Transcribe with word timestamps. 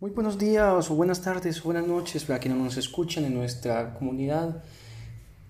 Muy 0.00 0.10
buenos 0.10 0.38
días 0.38 0.90
o 0.90 0.94
buenas 0.96 1.22
tardes 1.22 1.60
o 1.60 1.64
buenas 1.66 1.86
noches 1.86 2.24
para 2.24 2.40
quienes 2.40 2.58
nos 2.58 2.76
escuchan 2.76 3.24
en 3.26 3.32
nuestra 3.32 3.94
comunidad. 3.94 4.60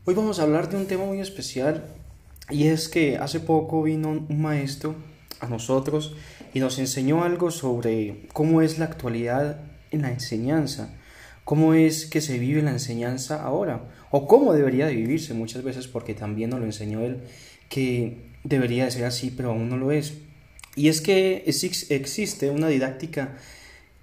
Hoy 0.05 0.15
vamos 0.15 0.39
a 0.39 0.43
hablar 0.43 0.69
de 0.69 0.77
un 0.77 0.87
tema 0.87 1.07
muy 1.07 1.19
especial 1.19 1.87
y 2.51 2.67
es 2.67 2.91
que 2.91 3.17
hace 3.17 3.41
poco 3.41 3.83
vino 3.83 4.11
un 4.11 4.43
maestro 4.43 4.97
a 5.41 5.47
nosotros 5.49 6.15
y 6.53 6.61
nos 6.61 6.79
enseñó 6.79 7.25
algo 7.25 7.51
sobre 7.51 8.29
cómo 8.35 8.61
es 8.61 8.79
la 8.79 8.85
actualidad 8.85 9.63
en 9.91 10.03
la 10.03 10.13
enseñanza, 10.13 10.95
cómo 11.45 11.73
es 11.73 12.05
que 12.05 12.21
se 12.21 12.39
vive 12.39 12.61
la 12.61 12.73
enseñanza 12.73 13.43
ahora 13.43 13.89
o 14.11 14.29
cómo 14.29 14.53
debería 14.53 14.87
de 14.87 14.95
vivirse 14.95 15.33
muchas 15.33 15.65
veces 15.65 15.89
porque 15.89 16.13
también 16.13 16.51
nos 16.51 16.61
lo 16.61 16.67
enseñó 16.67 17.01
él 17.01 17.23
que 17.71 18.31
debería 18.45 18.85
de 18.85 18.91
ser 18.91 19.07
así 19.07 19.31
pero 19.31 19.53
aún 19.53 19.71
no 19.71 19.79
lo 19.79 19.91
es. 19.91 20.13
Y 20.77 20.89
es 20.89 21.01
que 21.01 21.45
existe 21.47 22.51
una 22.51 22.69
didáctica 22.69 23.39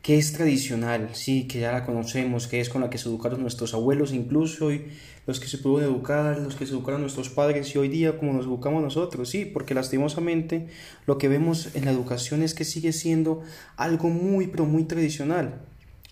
que 0.01 0.17
es 0.17 0.33
tradicional, 0.33 1.09
sí, 1.13 1.47
que 1.47 1.59
ya 1.59 1.71
la 1.71 1.85
conocemos, 1.85 2.47
que 2.47 2.59
es 2.59 2.69
con 2.69 2.81
la 2.81 2.89
que 2.89 2.97
se 2.97 3.07
educaron 3.07 3.41
nuestros 3.41 3.73
abuelos, 3.73 4.13
incluso 4.13 4.71
y 4.71 4.87
los 5.27 5.39
que 5.39 5.47
se 5.47 5.59
pudieron 5.59 5.93
educar, 5.93 6.39
los 6.39 6.55
que 6.55 6.65
se 6.65 6.73
educaron 6.73 7.01
nuestros 7.01 7.29
padres 7.29 7.75
y 7.75 7.77
hoy 7.77 7.87
día 7.87 8.17
como 8.17 8.33
nos 8.33 8.45
educamos 8.45 8.81
nosotros, 8.81 9.29
sí, 9.29 9.45
porque 9.45 9.75
lastimosamente 9.75 10.67
lo 11.05 11.19
que 11.19 11.27
vemos 11.27 11.75
en 11.75 11.85
la 11.85 11.91
educación 11.91 12.41
es 12.41 12.55
que 12.55 12.65
sigue 12.65 12.93
siendo 12.93 13.41
algo 13.77 14.09
muy, 14.09 14.47
pero 14.47 14.65
muy 14.65 14.85
tradicional. 14.85 15.61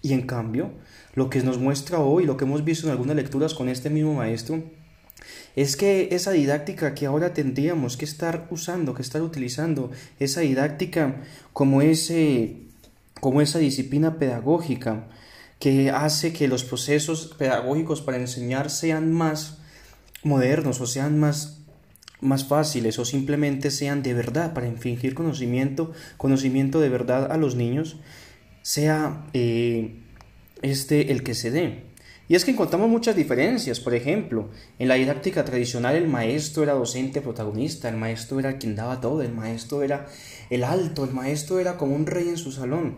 Y 0.01 0.13
en 0.13 0.21
cambio, 0.21 0.71
lo 1.15 1.29
que 1.29 1.41
nos 1.41 1.57
muestra 1.57 1.99
hoy, 1.99 2.25
lo 2.25 2.37
que 2.37 2.45
hemos 2.45 2.63
visto 2.63 2.85
en 2.85 2.91
algunas 2.91 3.15
lecturas 3.15 3.55
con 3.55 3.69
este 3.69 3.89
mismo 3.89 4.13
maestro, 4.13 4.63
es 5.55 5.75
que 5.75 6.09
esa 6.11 6.31
didáctica 6.31 6.93
que 6.93 7.07
ahora 7.07 7.33
tendríamos 7.33 7.97
que 7.97 8.05
estar 8.05 8.47
usando, 8.51 8.93
que 8.93 9.01
estar 9.01 9.21
utilizando, 9.21 9.91
esa 10.19 10.41
didáctica 10.41 11.21
como 11.51 11.81
ese 11.81 12.68
como 13.19 13.41
esa 13.41 13.59
disciplina 13.59 14.17
pedagógica 14.17 15.07
que 15.59 15.91
hace 15.91 16.31
que 16.33 16.47
los 16.47 16.63
procesos 16.63 17.35
pedagógicos 17.37 18.01
para 18.01 18.17
enseñar 18.17 18.69
sean 18.69 19.11
más 19.11 19.59
modernos 20.23 20.79
o 20.81 20.87
sean 20.87 21.19
más, 21.19 21.59
más 22.21 22.45
fáciles 22.45 22.97
o 22.99 23.05
simplemente 23.05 23.71
sean 23.71 24.01
de 24.01 24.13
verdad 24.13 24.53
para 24.53 24.67
infringir 24.67 25.15
conocimiento, 25.15 25.91
conocimiento 26.17 26.79
de 26.79 26.89
verdad 26.89 27.31
a 27.31 27.37
los 27.37 27.55
niños, 27.55 27.97
sea 28.61 29.25
eh, 29.33 29.99
este 30.61 31.11
el 31.11 31.23
que 31.23 31.35
se 31.35 31.51
dé. 31.51 31.89
Y 32.29 32.35
es 32.35 32.45
que 32.45 32.51
encontramos 32.51 32.89
muchas 32.89 33.15
diferencias. 33.15 33.79
Por 33.79 33.95
ejemplo, 33.95 34.49
en 34.77 34.87
la 34.87 34.93
didáctica 34.95 35.43
tradicional 35.43 35.95
el 35.95 36.07
maestro 36.07 36.61
era 36.61 36.73
docente 36.73 37.21
protagonista, 37.21 37.89
el 37.89 37.97
maestro 37.97 38.39
era 38.39 38.59
quien 38.59 38.75
daba 38.75 39.01
todo, 39.01 39.23
el 39.23 39.33
maestro 39.33 39.81
era 39.81 40.05
el 40.51 40.63
alto, 40.63 41.03
el 41.03 41.11
maestro 41.11 41.59
era 41.59 41.75
como 41.75 41.95
un 41.95 42.05
rey 42.05 42.29
en 42.29 42.37
su 42.37 42.51
salón. 42.51 42.97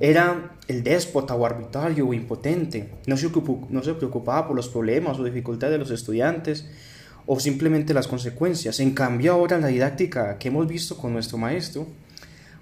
Era 0.00 0.56
el 0.68 0.82
déspota 0.82 1.34
o 1.34 1.46
arbitrario 1.46 2.08
o 2.08 2.14
impotente. 2.14 2.90
No 3.06 3.16
se, 3.16 3.30
no 3.70 3.82
se 3.82 3.94
preocupaba 3.94 4.46
por 4.46 4.56
los 4.56 4.68
problemas 4.68 5.18
o 5.18 5.24
dificultades 5.24 5.72
de 5.72 5.78
los 5.78 5.90
estudiantes 5.90 6.66
o 7.26 7.40
simplemente 7.40 7.94
las 7.94 8.08
consecuencias. 8.08 8.80
En 8.80 8.92
cambio 8.92 9.32
ahora 9.32 9.58
la 9.58 9.68
didáctica 9.68 10.38
que 10.38 10.48
hemos 10.48 10.66
visto 10.66 10.96
con 10.96 11.12
nuestro 11.12 11.38
maestro 11.38 11.86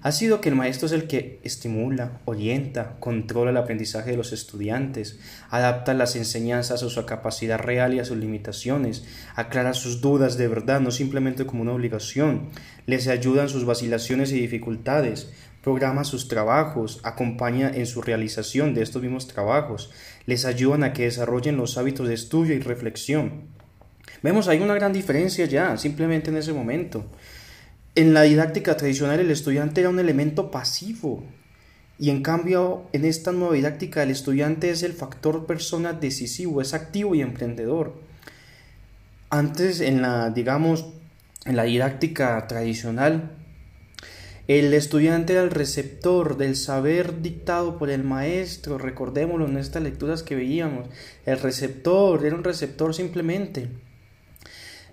ha 0.03 0.11
sido 0.11 0.41
que 0.41 0.49
el 0.49 0.55
maestro 0.55 0.87
es 0.87 0.91
el 0.91 1.07
que 1.07 1.39
estimula, 1.43 2.19
orienta, 2.25 2.97
controla 2.99 3.51
el 3.51 3.57
aprendizaje 3.57 4.11
de 4.11 4.17
los 4.17 4.33
estudiantes, 4.33 5.17
adapta 5.49 5.93
las 5.93 6.17
enseñanzas 6.17 6.83
a 6.83 6.89
su 6.89 7.05
capacidad 7.05 7.57
real 7.57 7.93
y 7.93 7.99
a 7.99 8.05
sus 8.05 8.17
limitaciones, 8.17 9.05
aclara 9.35 9.73
sus 9.73 10.01
dudas 10.01 10.37
de 10.37 10.49
verdad, 10.49 10.81
no 10.81 10.91
simplemente 10.91 11.45
como 11.45 11.61
una 11.61 11.71
obligación, 11.71 12.49
les 12.85 13.07
ayuda 13.07 13.43
en 13.43 13.49
sus 13.49 13.63
vacilaciones 13.63 14.33
y 14.33 14.41
dificultades, 14.41 15.31
programa 15.63 16.03
sus 16.03 16.27
trabajos, 16.27 16.99
acompaña 17.03 17.71
en 17.73 17.87
su 17.87 18.01
realización 18.01 18.73
de 18.73 18.83
estos 18.83 19.01
mismos 19.01 19.27
trabajos, 19.27 19.91
les 20.25 20.43
ayudan 20.43 20.83
a 20.83 20.91
que 20.91 21.03
desarrollen 21.05 21.55
los 21.55 21.77
hábitos 21.77 22.07
de 22.07 22.13
estudio 22.13 22.53
y 22.53 22.59
reflexión. 22.59 23.47
Vemos 24.21 24.47
ahí 24.47 24.59
una 24.59 24.75
gran 24.75 24.91
diferencia 24.91 25.45
ya, 25.45 25.77
simplemente 25.77 26.29
en 26.29 26.37
ese 26.37 26.51
momento. 26.51 27.05
En 27.95 28.13
la 28.13 28.23
didáctica 28.23 28.75
tradicional 28.75 29.21
el 29.21 29.31
estudiante 29.31 29.79
era 29.79 29.89
un 29.89 29.99
elemento 29.99 30.51
pasivo 30.51 31.23
y 31.97 32.09
en 32.09 32.21
cambio 32.23 32.87
en 32.91 33.05
esta 33.05 33.31
nueva 33.31 33.55
didáctica 33.55 34.03
el 34.03 34.11
estudiante 34.11 34.69
es 34.69 34.83
el 34.83 34.93
factor 34.93 35.45
persona 35.45 35.93
decisivo, 35.93 36.61
es 36.61 36.73
activo 36.73 37.15
y 37.15 37.21
emprendedor. 37.21 37.93
Antes 39.29 39.79
en 39.79 40.01
la, 40.01 40.29
digamos, 40.29 40.87
en 41.45 41.55
la 41.55 41.63
didáctica 41.63 42.45
tradicional, 42.47 43.42
el 44.47 44.73
estudiante 44.73 45.33
era 45.33 45.43
el 45.43 45.51
receptor 45.51 46.35
del 46.35 46.55
saber 46.57 47.21
dictado 47.21 47.77
por 47.77 47.89
el 47.89 48.03
maestro, 48.03 48.77
recordémoslo 48.77 49.47
en 49.47 49.57
estas 49.57 49.83
lecturas 49.83 50.21
que 50.21 50.35
veíamos, 50.35 50.89
el 51.25 51.39
receptor 51.39 52.25
era 52.25 52.35
un 52.35 52.43
receptor 52.43 52.93
simplemente. 52.93 53.69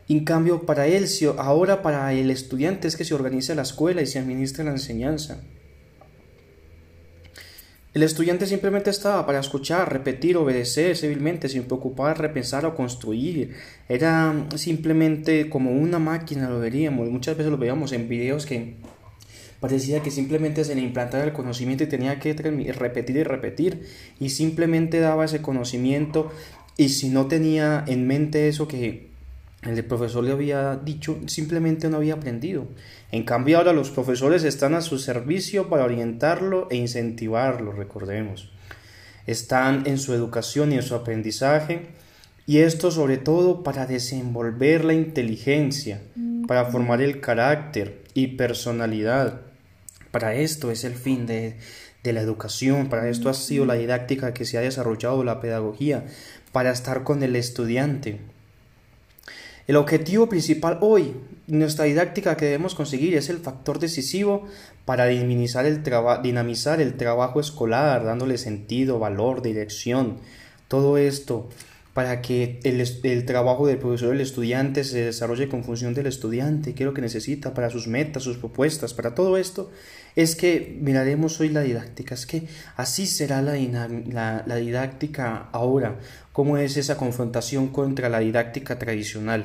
En 0.08 0.24
cambio, 0.24 0.66
para 0.66 0.86
él, 0.86 1.06
ahora 1.38 1.82
para 1.82 2.12
el 2.12 2.30
estudiante 2.30 2.88
es 2.88 2.96
que 2.96 3.04
se 3.04 3.14
organiza 3.14 3.54
la 3.54 3.62
escuela 3.62 4.02
y 4.02 4.06
se 4.06 4.18
administra 4.18 4.64
la 4.64 4.72
enseñanza. 4.72 5.40
El 7.92 8.04
estudiante 8.04 8.46
simplemente 8.46 8.90
estaba 8.90 9.26
para 9.26 9.40
escuchar, 9.40 9.92
repetir, 9.92 10.36
obedecer 10.36 10.96
civilmente, 10.96 11.48
sin 11.48 11.64
preocupar, 11.64 12.20
repensar 12.20 12.64
o 12.64 12.76
construir. 12.76 13.56
Era 13.88 14.46
simplemente 14.54 15.50
como 15.50 15.72
una 15.72 15.98
máquina, 15.98 16.48
lo 16.48 16.60
veríamos. 16.60 17.08
Muchas 17.08 17.36
veces 17.36 17.50
lo 17.50 17.58
veíamos 17.58 17.90
en 17.92 18.08
videos 18.08 18.46
que 18.46 18.76
parecía 19.60 20.02
que 20.02 20.10
simplemente 20.10 20.64
se 20.64 20.74
le 20.74 20.80
implantaba 20.80 21.24
el 21.24 21.32
conocimiento 21.32 21.84
y 21.84 21.86
tenía 21.86 22.18
que 22.18 22.32
repetir 22.32 23.16
y 23.16 23.22
repetir. 23.22 23.86
Y 24.18 24.30
simplemente 24.30 25.00
daba 25.00 25.26
ese 25.26 25.42
conocimiento. 25.42 26.30
Y 26.76 26.88
si 26.88 27.10
no 27.10 27.26
tenía 27.26 27.84
en 27.86 28.06
mente 28.06 28.48
eso 28.48 28.66
que 28.66 29.10
el 29.62 29.84
profesor 29.84 30.24
le 30.24 30.32
había 30.32 30.76
dicho, 30.76 31.18
simplemente 31.26 31.90
no 31.90 31.98
había 31.98 32.14
aprendido. 32.14 32.66
En 33.12 33.24
cambio 33.24 33.58
ahora 33.58 33.74
los 33.74 33.90
profesores 33.90 34.42
están 34.44 34.74
a 34.74 34.80
su 34.80 34.98
servicio 34.98 35.68
para 35.68 35.84
orientarlo 35.84 36.66
e 36.70 36.76
incentivarlo, 36.76 37.72
recordemos. 37.72 38.50
Están 39.26 39.86
en 39.86 39.98
su 39.98 40.14
educación 40.14 40.72
y 40.72 40.76
en 40.76 40.82
su 40.82 40.94
aprendizaje 40.94 41.88
y 42.46 42.58
esto 42.58 42.90
sobre 42.90 43.18
todo 43.18 43.62
para 43.62 43.86
desenvolver 43.86 44.84
la 44.84 44.94
inteligencia, 44.94 46.00
para 46.48 46.64
formar 46.64 47.02
el 47.02 47.20
carácter 47.20 48.02
y 48.14 48.28
personalidad. 48.28 49.49
Para 50.10 50.34
esto 50.34 50.70
es 50.70 50.84
el 50.84 50.94
fin 50.94 51.26
de, 51.26 51.56
de 52.02 52.12
la 52.12 52.20
educación, 52.20 52.88
para 52.88 53.08
esto 53.08 53.28
ha 53.28 53.34
sido 53.34 53.66
la 53.66 53.74
didáctica 53.74 54.34
que 54.34 54.44
se 54.44 54.58
ha 54.58 54.62
desarrollado, 54.62 55.24
la 55.24 55.40
pedagogía, 55.40 56.06
para 56.52 56.70
estar 56.70 57.04
con 57.04 57.22
el 57.22 57.36
estudiante, 57.36 58.20
el 59.70 59.76
objetivo 59.76 60.28
principal 60.28 60.78
hoy, 60.80 61.14
nuestra 61.46 61.84
didáctica 61.84 62.36
que 62.36 62.46
debemos 62.46 62.74
conseguir 62.74 63.14
es 63.14 63.28
el 63.28 63.38
factor 63.38 63.78
decisivo 63.78 64.48
para 64.84 65.08
el, 65.08 65.20
dinamizar 65.20 66.80
el 66.80 66.96
trabajo 66.96 67.38
escolar, 67.38 68.04
dándole 68.04 68.36
sentido, 68.36 68.98
valor, 68.98 69.42
dirección, 69.42 70.16
todo 70.66 70.98
esto 70.98 71.48
para 71.94 72.22
que 72.22 72.60
el, 72.62 72.80
el, 73.02 73.24
trabajo 73.24 73.66
del 73.66 73.78
profesor 73.78 74.10
del 74.10 74.20
estudiante 74.20 74.84
se 74.84 75.06
desarrolle 75.06 75.48
con 75.48 75.64
función 75.64 75.92
del 75.92 76.06
estudiante, 76.06 76.74
qué 76.74 76.84
es 76.84 76.86
lo 76.86 76.94
que 76.94 77.00
necesita 77.00 77.52
para 77.52 77.70
sus 77.70 77.88
metas, 77.88 78.22
sus 78.22 78.36
propuestas, 78.36 78.94
para 78.94 79.14
todo 79.14 79.36
esto, 79.36 79.70
es 80.14 80.36
que 80.36 80.78
miraremos 80.80 81.40
hoy 81.40 81.48
la 81.48 81.62
didáctica, 81.62 82.14
es 82.14 82.26
que 82.26 82.46
así 82.76 83.06
será 83.06 83.42
la, 83.42 83.56
la, 83.56 84.44
la 84.46 84.56
didáctica 84.56 85.48
ahora, 85.52 85.98
cómo 86.32 86.58
es 86.58 86.76
esa 86.76 86.96
confrontación 86.96 87.68
contra 87.68 88.08
la 88.08 88.20
didáctica 88.20 88.78
tradicional. 88.78 89.44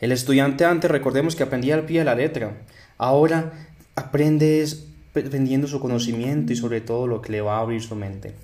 El 0.00 0.12
estudiante 0.12 0.64
antes, 0.64 0.90
recordemos 0.90 1.36
que 1.36 1.42
aprendía 1.42 1.74
al 1.74 1.84
pie 1.84 1.98
de 1.98 2.04
la 2.06 2.14
letra, 2.14 2.56
ahora 2.96 3.52
aprende 3.94 4.66
aprendiendo 5.14 5.68
su 5.68 5.80
conocimiento 5.80 6.52
y 6.52 6.56
sobre 6.56 6.80
todo 6.80 7.06
lo 7.06 7.22
que 7.22 7.30
le 7.30 7.40
va 7.40 7.58
a 7.58 7.60
abrir 7.60 7.82
su 7.82 7.94
mente. 7.94 8.34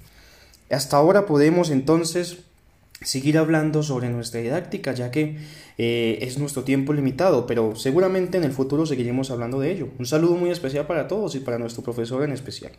Hasta 0.71 0.97
ahora 0.97 1.27
podemos 1.27 1.71
entonces 1.71 2.45
seguir 3.03 3.39
hablando 3.39 3.83
sobre 3.83 4.11
nuestra 4.11 4.41
didáctica, 4.41 4.93
ya 4.93 5.11
que 5.11 5.39
eh, 5.79 6.19
es 6.21 6.39
nuestro 6.39 6.65
tiempo 6.65 6.93
limitado, 6.93 7.47
pero 7.47 7.75
seguramente 7.75 8.37
en 8.39 8.45
el 8.45 8.53
futuro 8.53 8.85
seguiremos 8.85 9.31
hablando 9.31 9.59
de 9.61 9.73
ello. 9.73 9.89
Un 9.99 10.07
saludo 10.07 10.37
muy 10.37 10.51
especial 10.51 10.87
para 10.87 11.09
todos 11.09 11.35
y 11.35 11.41
para 11.41 11.59
nuestro 11.59 11.83
profesor 11.83 12.23
en 12.23 12.33
especial. 12.33 12.73